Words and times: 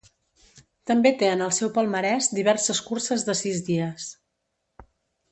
També 0.91 1.09
té 1.17 1.27
en 1.33 1.43
el 1.47 1.51
seu 1.57 1.69
palmarès 1.75 2.29
diverses 2.37 2.79
curses 2.87 3.25
de 3.31 3.35
sis 3.43 3.61
dies. 3.71 4.07